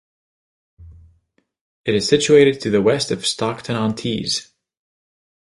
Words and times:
It 1.85 1.93
is 1.93 2.07
situated 2.07 2.59
to 2.61 2.71
the 2.71 2.81
west 2.81 3.11
of 3.11 3.23
Stockton-on-Tees. 3.23 4.51